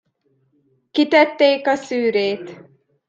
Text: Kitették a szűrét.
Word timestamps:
Kitették 0.91 1.67
a 1.67 1.75
szűrét. 1.75 2.67